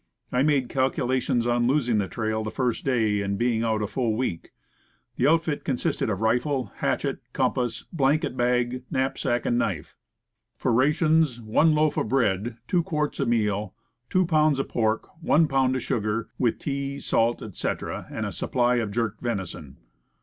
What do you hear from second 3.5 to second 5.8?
out a full week. The outfit con